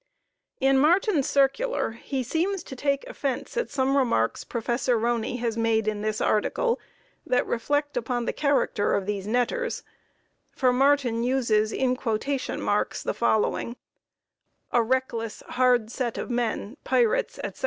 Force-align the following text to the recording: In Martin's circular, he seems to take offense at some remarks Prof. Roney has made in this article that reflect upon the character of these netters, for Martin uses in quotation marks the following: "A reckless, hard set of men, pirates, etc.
In 0.59 0.79
Martin's 0.79 1.29
circular, 1.29 1.91
he 1.91 2.23
seems 2.23 2.63
to 2.63 2.75
take 2.75 3.05
offense 3.07 3.55
at 3.55 3.69
some 3.69 3.95
remarks 3.95 4.43
Prof. 4.43 4.87
Roney 4.87 5.37
has 5.37 5.57
made 5.57 5.87
in 5.87 6.01
this 6.01 6.19
article 6.19 6.79
that 7.23 7.45
reflect 7.45 7.95
upon 7.95 8.25
the 8.25 8.33
character 8.33 8.95
of 8.95 9.05
these 9.05 9.27
netters, 9.27 9.83
for 10.55 10.73
Martin 10.73 11.21
uses 11.23 11.71
in 11.71 11.95
quotation 11.95 12.59
marks 12.59 13.03
the 13.03 13.13
following: 13.13 13.75
"A 14.71 14.81
reckless, 14.81 15.43
hard 15.49 15.91
set 15.91 16.17
of 16.17 16.31
men, 16.31 16.77
pirates, 16.83 17.37
etc. 17.37 17.59